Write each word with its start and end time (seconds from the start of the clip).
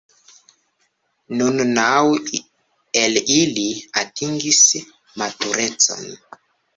Nun 1.41 1.59
naŭ 1.73 1.99
el 3.01 3.19
ili 3.33 3.65
atingis 4.01 4.63
maturecon. 5.23 6.09